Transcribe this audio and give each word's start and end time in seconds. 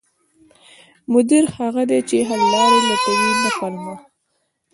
مدیر 1.13 1.43
هغه 1.57 1.83
دی 1.89 1.99
چې 2.09 2.17
حل 2.27 2.41
لارې 2.53 2.79
لټوي، 2.89 3.31
نه 3.43 3.51
پلمه 3.57 3.95